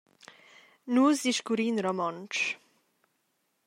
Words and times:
Nus 0.93 1.17
discurrin 1.27 1.77
romontsch. 1.87 2.43